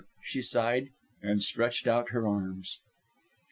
[0.23, 0.89] she sighed
[1.21, 2.79] and stretched out her arms.